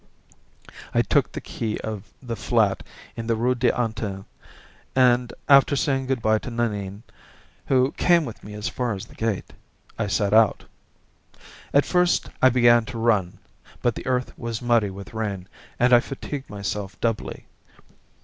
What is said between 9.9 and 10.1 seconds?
I